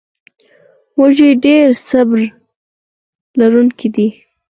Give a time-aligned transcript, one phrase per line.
[0.99, 2.19] وزې ډېرې صبر
[3.39, 4.07] لرونکې دي